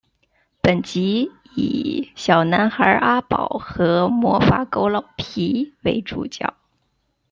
[0.63, 6.55] 本集以小男孩阿宝和魔法狗老皮为主角。